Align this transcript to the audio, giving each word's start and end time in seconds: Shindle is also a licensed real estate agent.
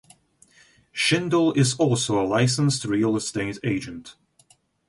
Shindle 0.91 1.53
is 1.53 1.75
also 1.75 2.19
a 2.19 2.25
licensed 2.25 2.85
real 2.85 3.15
estate 3.15 3.59
agent. 3.63 4.15